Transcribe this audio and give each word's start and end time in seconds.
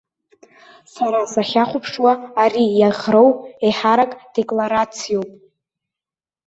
Сара 0.93 1.19
сахьахәаԥшуа 1.31 2.13
ари 2.43 2.65
иаӷроу 2.79 3.29
еиҳарак 3.65 4.11
декларациоуп. 4.35 5.29